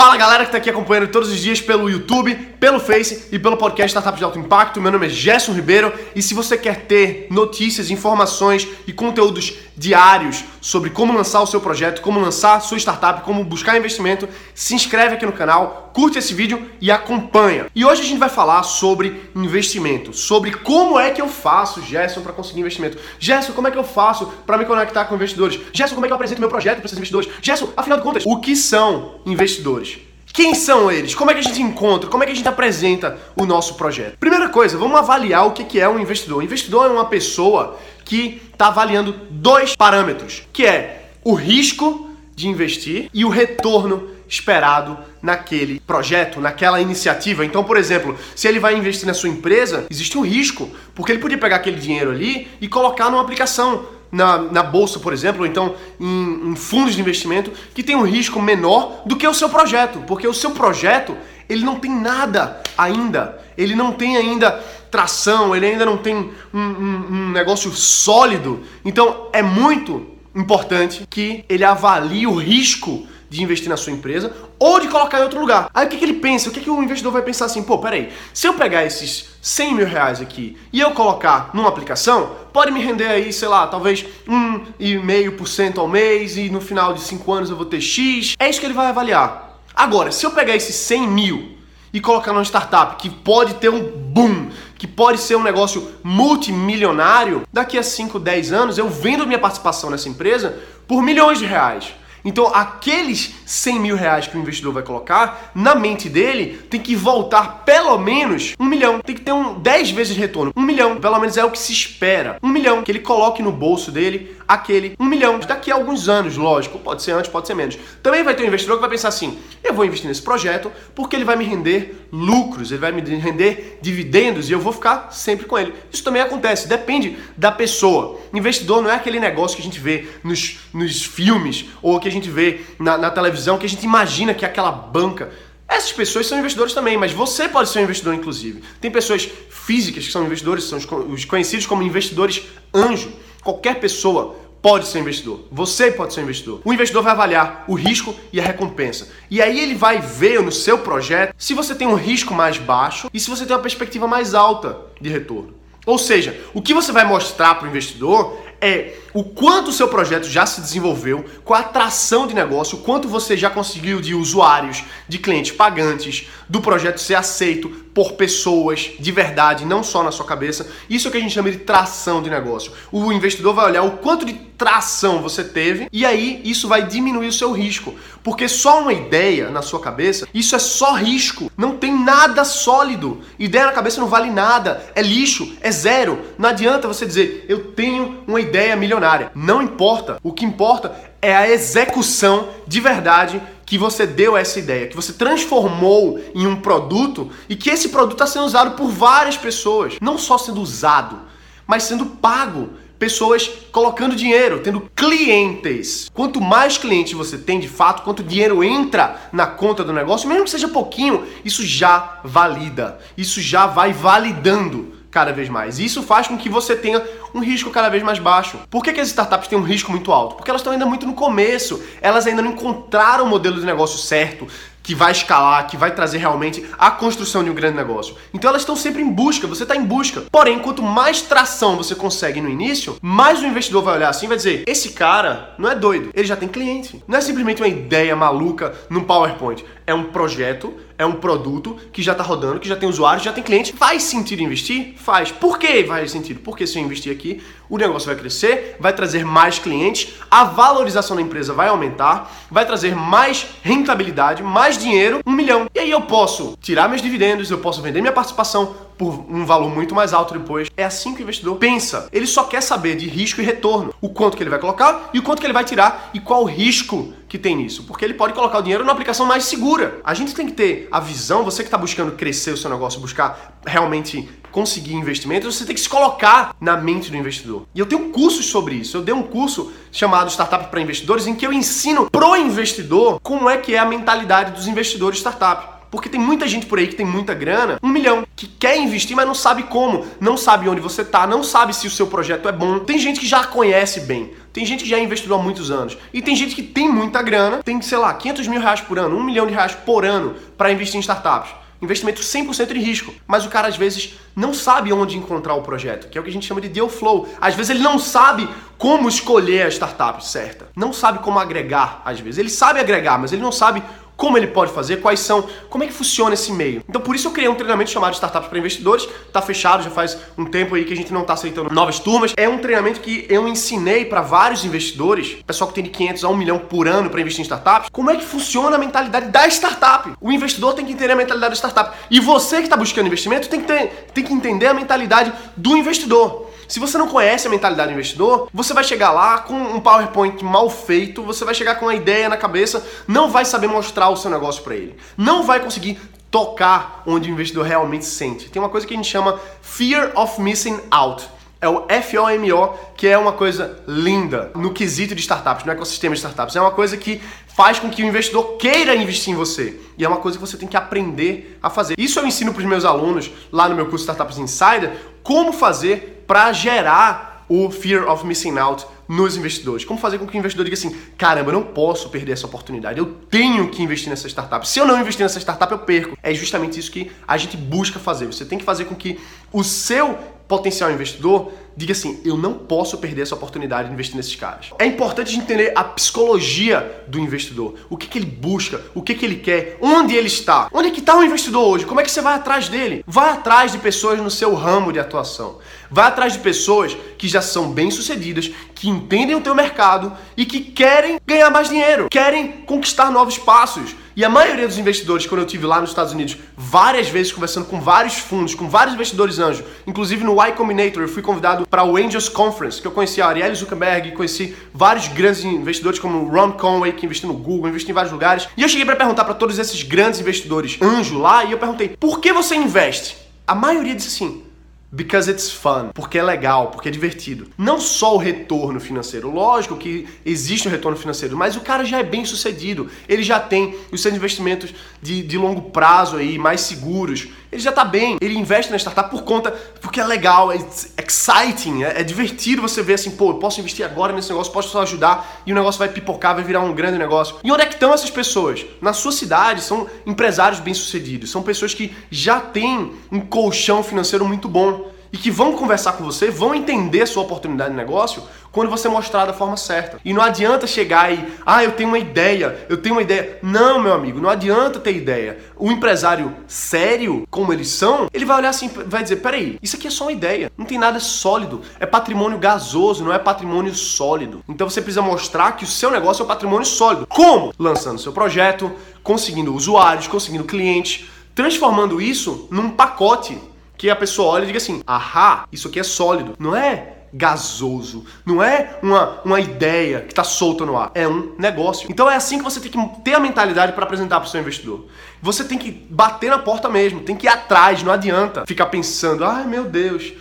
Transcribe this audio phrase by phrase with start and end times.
[0.00, 3.58] Fala galera que está aqui acompanhando todos os dias pelo YouTube, pelo Face e pelo
[3.58, 4.80] podcast Startup de Alto Impacto.
[4.80, 10.44] Meu nome é Gerson Ribeiro e se você quer ter notícias, informações e conteúdos diários
[10.60, 14.74] sobre como lançar o seu projeto, como lançar a sua startup, como buscar investimento, se
[14.74, 17.66] inscreve aqui no canal, curte esse vídeo e acompanha.
[17.74, 22.20] E hoje a gente vai falar sobre investimento, sobre como é que eu faço, Gerson,
[22.20, 22.98] para conseguir investimento.
[23.18, 25.58] Gerson, como é que eu faço para me conectar com investidores?
[25.72, 27.30] Gerson, como é que eu apresento meu projeto para esses investidores?
[27.40, 29.89] Gerson, afinal de contas, o que são investidores?
[30.32, 31.14] Quem são eles?
[31.14, 32.08] Como é que a gente encontra?
[32.08, 34.16] Como é que a gente apresenta o nosso projeto?
[34.18, 36.42] Primeira coisa, vamos avaliar o que é um investidor.
[36.42, 43.10] Investidor é uma pessoa que está avaliando dois parâmetros, que é o risco de investir
[43.12, 47.44] e o retorno esperado naquele projeto, naquela iniciativa.
[47.44, 51.20] Então, por exemplo, se ele vai investir na sua empresa, existe um risco, porque ele
[51.20, 55.46] podia pegar aquele dinheiro ali e colocar numa aplicação na, na bolsa, por exemplo, ou
[55.46, 59.48] então em, em fundos de investimento, que tem um risco menor do que o seu
[59.48, 61.16] projeto, porque o seu projeto
[61.48, 64.52] ele não tem nada ainda, ele não tem ainda
[64.90, 68.62] tração, ele ainda não tem um, um, um negócio sólido.
[68.84, 74.80] Então é muito importante que ele avalie o risco de investir na sua empresa ou
[74.80, 75.70] de colocar em outro lugar.
[75.72, 76.48] Aí o que, que ele pensa?
[76.48, 77.62] O que, que o investidor vai pensar assim?
[77.62, 82.36] Pô, peraí, se eu pegar esses 100 mil reais aqui e eu colocar numa aplicação,
[82.52, 87.32] pode me render aí, sei lá, talvez 1,5% ao mês e no final de 5
[87.32, 88.34] anos eu vou ter X.
[88.38, 89.60] É isso que ele vai avaliar.
[89.74, 91.56] Agora, se eu pegar esses 100 mil
[91.92, 97.46] e colocar numa startup que pode ter um boom, que pode ser um negócio multimilionário,
[97.52, 101.94] daqui a 5, 10 anos eu vendo minha participação nessa empresa por milhões de reais.
[102.24, 106.94] Então, aqueles 100 mil reais que o investidor vai colocar, na mente dele, tem que
[106.94, 109.00] voltar pelo menos um milhão.
[109.00, 110.52] Tem que ter um 10 vezes retorno.
[110.56, 112.38] Um milhão, pelo menos é o que se espera.
[112.40, 115.38] Um milhão, que ele coloque no bolso dele aquele um milhão.
[115.38, 117.78] Daqui a alguns anos, lógico, pode ser antes, pode ser menos.
[118.02, 121.14] Também vai ter um investidor que vai pensar assim: eu vou investir nesse projeto porque
[121.14, 125.46] ele vai me render lucros, ele vai me render dividendos e eu vou ficar sempre
[125.46, 125.72] com ele.
[125.92, 128.18] Isso também acontece, depende da pessoa.
[128.34, 132.12] Investidor não é aquele negócio que a gente vê nos, nos filmes ou que a
[132.12, 135.30] gente vê na, na televisão, que a gente imagina que é aquela banca.
[135.68, 138.62] Essas pessoas são investidores também, mas você pode ser um investidor, inclusive.
[138.80, 140.78] Tem pessoas físicas que são investidores, são
[141.08, 142.42] os conhecidos como investidores
[142.74, 143.12] anjo.
[143.42, 145.40] Qualquer pessoa pode ser investidor.
[145.50, 146.60] Você pode ser investidor.
[146.64, 149.08] O investidor vai avaliar o risco e a recompensa.
[149.30, 153.08] E aí ele vai ver no seu projeto se você tem um risco mais baixo
[153.12, 155.54] e se você tem uma perspectiva mais alta de retorno.
[155.86, 159.88] Ou seja, o que você vai mostrar para o investidor é o quanto o seu
[159.88, 164.14] projeto já se desenvolveu, qual a atração de negócio, o quanto você já conseguiu de
[164.14, 170.12] usuários, de clientes pagantes, do projeto ser aceito por pessoas de verdade, não só na
[170.12, 170.66] sua cabeça.
[170.88, 172.72] Isso é o que a gente chama de tração de negócio.
[172.90, 177.28] O investidor vai olhar o quanto de tração você teve e aí isso vai diminuir
[177.28, 177.94] o seu risco.
[178.22, 181.50] Porque só uma ideia na sua cabeça, isso é só risco.
[181.56, 183.22] Não tem nada sólido.
[183.38, 184.84] Ideia na cabeça não vale nada.
[184.94, 186.20] É lixo, é zero.
[186.38, 188.99] Não adianta você dizer, eu tenho uma ideia milionária.
[189.34, 190.18] Não importa.
[190.22, 195.12] O que importa é a execução de verdade que você deu essa ideia, que você
[195.12, 199.94] transformou em um produto e que esse produto está sendo usado por várias pessoas.
[200.00, 201.20] Não só sendo usado,
[201.66, 202.70] mas sendo pago.
[202.98, 206.10] Pessoas colocando dinheiro, tendo clientes.
[206.12, 210.44] Quanto mais clientes você tem de fato, quanto dinheiro entra na conta do negócio, mesmo
[210.44, 212.98] que seja pouquinho, isso já valida.
[213.16, 215.78] Isso já vai validando cada vez mais.
[215.78, 217.02] E isso faz com que você tenha
[217.34, 218.58] um risco cada vez mais baixo.
[218.70, 220.36] Por que, que as startups têm um risco muito alto?
[220.36, 223.98] Porque elas estão ainda muito no começo, elas ainda não encontraram o modelo de negócio
[223.98, 224.46] certo,
[224.82, 228.16] que vai escalar, que vai trazer realmente a construção de um grande negócio.
[228.32, 230.22] Então elas estão sempre em busca, você está em busca.
[230.30, 234.28] Porém, quanto mais tração você consegue no início, mais o investidor vai olhar assim e
[234.28, 237.02] vai dizer: esse cara não é doido, ele já tem cliente.
[237.06, 239.64] Não é simplesmente uma ideia maluca num PowerPoint.
[239.86, 243.32] É um projeto, é um produto que já está rodando, que já tem usuário, já
[243.32, 243.72] tem cliente.
[243.72, 244.94] Faz sentido investir?
[244.98, 245.32] Faz.
[245.32, 246.40] Por que faz sentido?
[246.40, 251.16] Porque se eu investir aqui, o negócio vai crescer, vai trazer mais clientes, a valorização
[251.16, 255.68] da empresa vai aumentar, vai trazer mais rentabilidade, mais dinheiro, um milhão.
[255.74, 259.74] E aí eu posso tirar meus dividendos, eu posso vender minha participação por um valor
[259.74, 260.68] muito mais alto depois.
[260.76, 262.06] É assim que o investidor pensa.
[262.12, 265.18] Ele só quer saber de risco e retorno, o quanto que ele vai colocar e
[265.18, 268.14] o quanto que ele vai tirar e qual o risco que tem nisso, porque ele
[268.14, 270.00] pode colocar o dinheiro numa aplicação mais segura.
[270.04, 273.00] A gente tem que ter a visão, você que está buscando crescer o seu negócio,
[273.00, 277.66] buscar realmente conseguir investimentos, você tem que se colocar na mente do investidor.
[277.72, 278.96] E eu tenho cursos sobre isso.
[278.96, 283.48] Eu dei um curso chamado Startup para Investidores em que eu ensino pro investidor como
[283.48, 285.69] é que é a mentalidade dos investidores startup.
[285.90, 289.16] Porque tem muita gente por aí que tem muita grana, um milhão, que quer investir,
[289.16, 292.48] mas não sabe como, não sabe onde você tá, não sabe se o seu projeto
[292.48, 292.78] é bom.
[292.80, 295.98] Tem gente que já conhece bem, tem gente que já investiu há muitos anos.
[296.12, 299.16] E tem gente que tem muita grana, tem, sei lá, 500 mil reais por ano,
[299.16, 301.60] um milhão de reais por ano para investir em startups.
[301.82, 303.14] Investimento 100% de risco.
[303.26, 306.28] Mas o cara às vezes não sabe onde encontrar o projeto, que é o que
[306.28, 307.26] a gente chama de deal flow.
[307.40, 310.68] Às vezes ele não sabe como escolher a startup certa.
[310.76, 312.38] Não sabe como agregar, às vezes.
[312.38, 313.82] Ele sabe agregar, mas ele não sabe
[314.20, 316.84] como ele pode fazer, quais são, como é que funciona esse meio.
[316.86, 320.18] Então por isso eu criei um treinamento chamado Startups para Investidores, tá fechado, já faz
[320.36, 322.34] um tempo aí que a gente não tá aceitando novas turmas.
[322.36, 326.28] É um treinamento que eu ensinei para vários investidores, pessoal que tem de 500 a
[326.28, 329.48] 1 milhão por ano para investir em startups, como é que funciona a mentalidade da
[329.48, 330.12] startup.
[330.20, 331.96] O investidor tem que entender a mentalidade da startup.
[332.10, 335.74] E você que está buscando investimento tem que, ter, tem que entender a mentalidade do
[335.78, 336.49] investidor.
[336.70, 340.44] Se você não conhece a mentalidade do investidor, você vai chegar lá com um PowerPoint
[340.44, 344.16] mal feito, você vai chegar com uma ideia na cabeça, não vai saber mostrar o
[344.16, 344.94] seu negócio para ele.
[345.16, 345.98] Não vai conseguir
[346.30, 348.48] tocar onde o investidor realmente sente.
[348.48, 351.28] Tem uma coisa que a gente chama Fear of Missing Out.
[351.60, 356.20] É o FOMO, que é uma coisa linda no quesito de startups, no ecossistema de
[356.20, 356.54] startups.
[356.54, 359.78] É uma coisa que faz com que o investidor queira investir em você.
[359.98, 361.94] E é uma coisa que você tem que aprender a fazer.
[361.98, 366.19] Isso eu ensino para os meus alunos lá no meu curso Startups Insider, como fazer
[366.30, 369.84] para gerar o fear of missing out nos investidores.
[369.84, 373.00] Como fazer com que o investidor diga assim: caramba, eu não posso perder essa oportunidade,
[373.00, 374.68] eu tenho que investir nessa startup.
[374.68, 376.16] Se eu não investir nessa startup, eu perco.
[376.22, 378.26] É justamente isso que a gente busca fazer.
[378.26, 379.18] Você tem que fazer com que
[379.52, 380.16] o seu
[380.46, 381.50] potencial investidor
[381.80, 384.70] diga assim: eu não posso perder essa oportunidade de investir nesses caras.
[384.78, 389.24] É importante entender a psicologia do investidor, o que, que ele busca, o que, que
[389.24, 390.68] ele quer, onde ele está.
[390.72, 391.86] Onde é que está o investidor hoje?
[391.86, 393.02] Como é que você vai atrás dele?
[393.06, 395.58] Vai atrás de pessoas no seu ramo de atuação.
[395.90, 400.60] Vai atrás de pessoas que já são bem-sucedidas, que entendem o teu mercado e que
[400.60, 403.96] querem ganhar mais dinheiro, querem conquistar novos passos.
[404.20, 407.64] E a maioria dos investidores, quando eu tive lá nos Estados Unidos, várias vezes conversando
[407.64, 411.84] com vários fundos, com vários investidores anjos, inclusive no Y Combinator, eu fui convidado para
[411.84, 416.52] o Angels Conference, que eu conheci a Ariel Zuckerberg, conheci vários grandes investidores como Ron
[416.52, 418.46] Conway, que investiu no Google, investiu em vários lugares.
[418.58, 421.88] E eu cheguei para perguntar para todos esses grandes investidores anjo lá, e eu perguntei:
[421.88, 424.44] "Por que você investe?" A maioria disse assim:
[424.92, 427.46] Because it's fun, porque é legal, porque é divertido.
[427.56, 431.98] Não só o retorno financeiro, lógico que existe um retorno financeiro, mas o cara já
[431.98, 436.62] é bem sucedido, ele já tem os seus investimentos de, de longo prazo aí, mais
[436.62, 439.50] seguros, ele já tá bem, ele investe na startup por conta,
[439.80, 440.58] porque é legal, é
[440.98, 444.68] exciting, é, é divertido você ver assim, pô, eu posso investir agora nesse negócio, posso
[444.68, 447.36] só ajudar e o negócio vai pipocar, vai virar um grande negócio.
[447.42, 448.64] E onde é que estão essas pessoas?
[448.80, 454.48] Na sua cidade, são empresários bem-sucedidos, são pessoas que já têm um colchão financeiro muito
[454.48, 458.22] bom e que vão conversar com você, vão entender sua oportunidade de negócio
[458.52, 460.00] quando você mostrar da forma certa.
[460.04, 463.38] E não adianta chegar e, ah, eu tenho uma ideia, eu tenho uma ideia.
[463.42, 465.38] Não, meu amigo, não adianta ter ideia.
[465.56, 469.86] O empresário sério, como eles são, ele vai olhar assim, vai dizer, peraí, isso aqui
[469.86, 474.42] é só uma ideia, não tem nada sólido, é patrimônio gasoso, não é patrimônio sólido.
[474.48, 477.06] Então você precisa mostrar que o seu negócio é um patrimônio sólido.
[477.06, 477.52] Como?
[477.58, 478.72] Lançando seu projeto,
[479.02, 483.38] conseguindo usuários, conseguindo clientes, transformando isso num pacote
[483.80, 486.34] que a pessoa olha e diga assim: ahá, isso aqui é sólido.
[486.38, 491.34] Não é gasoso, não é uma, uma ideia que está solta no ar, é um
[491.38, 491.90] negócio.
[491.90, 494.38] Então é assim que você tem que ter a mentalidade para apresentar para o seu
[494.38, 494.84] investidor.
[495.22, 499.24] Você tem que bater na porta mesmo, tem que ir atrás, não adianta ficar pensando,
[499.24, 500.12] ai meu Deus,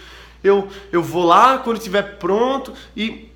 [0.42, 3.30] eu, eu vou lá quando estiver pronto e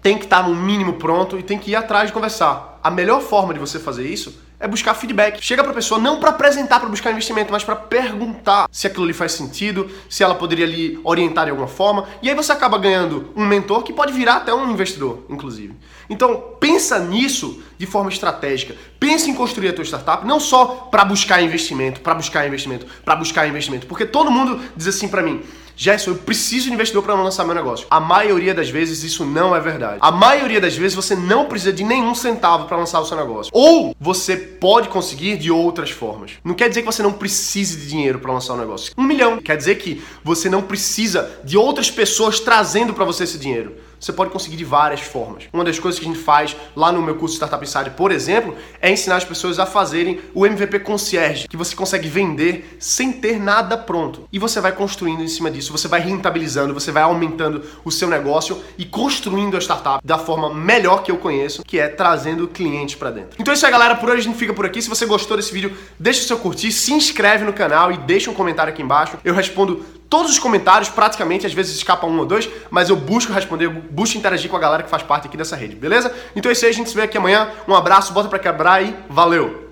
[0.00, 2.78] tem que estar tá no mínimo pronto e tem que ir atrás de conversar.
[2.80, 5.44] A melhor forma de você fazer isso é buscar feedback.
[5.44, 9.06] Chega para a pessoa não para apresentar, para buscar investimento, mas para perguntar se aquilo
[9.06, 12.06] lhe faz sentido, se ela poderia lhe orientar de alguma forma.
[12.22, 15.74] E aí você acaba ganhando um mentor que pode virar até um investidor, inclusive.
[16.10, 18.74] Então, pensa nisso de forma estratégica.
[18.98, 23.14] Pensa em construir a tua startup não só para buscar investimento, para buscar investimento, para
[23.14, 25.42] buscar investimento, porque todo mundo diz assim para mim:
[25.80, 27.86] Gerson, eu preciso de investidor para lançar meu negócio.
[27.88, 29.98] A maioria das vezes isso não é verdade.
[30.00, 33.52] A maioria das vezes você não precisa de nenhum centavo para lançar o seu negócio.
[33.54, 36.32] Ou você pode conseguir de outras formas.
[36.42, 38.92] Não quer dizer que você não precise de dinheiro para lançar um negócio.
[38.98, 39.38] Um milhão.
[39.38, 44.12] Quer dizer que você não precisa de outras pessoas trazendo para você esse dinheiro você
[44.12, 45.44] pode conseguir de várias formas.
[45.52, 48.56] Uma das coisas que a gente faz lá no meu curso Startup Insider, por exemplo,
[48.80, 53.38] é ensinar as pessoas a fazerem o MVP Concierge, que você consegue vender sem ter
[53.38, 54.28] nada pronto.
[54.32, 58.08] E você vai construindo em cima disso, você vai rentabilizando, você vai aumentando o seu
[58.08, 62.94] negócio e construindo a startup da forma melhor que eu conheço, que é trazendo clientes
[62.94, 63.36] para dentro.
[63.38, 63.94] Então é isso aí, galera.
[63.94, 64.80] Por hoje a gente fica por aqui.
[64.80, 68.30] Se você gostou desse vídeo, deixa o seu curtir, se inscreve no canal e deixa
[68.30, 69.18] um comentário aqui embaixo.
[69.24, 73.32] Eu respondo todos os comentários, praticamente, às vezes escapa um ou dois, mas eu busco
[73.32, 76.12] responder, busco interagir com a galera que faz parte aqui dessa rede, beleza?
[76.34, 77.50] Então é isso aí, a gente se vê aqui amanhã.
[77.66, 79.67] Um abraço, bota pra quebrar e valeu!